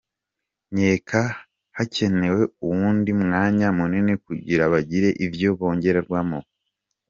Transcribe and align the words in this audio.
"Nkeka 0.71 1.21
hakenewe 1.77 2.41
uwundi 2.65 3.11
mwanya 3.21 3.67
munini 3.77 4.13
kugira 4.25 4.63
bagire 4.73 5.09
ivyo 5.25 5.49
bongeramwo. 5.59 6.39